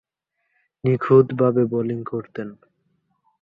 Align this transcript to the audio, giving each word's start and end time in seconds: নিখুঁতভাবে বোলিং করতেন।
নিখুঁতভাবে 0.83 1.61
বোলিং 1.65 1.99
করতেন। 2.03 2.47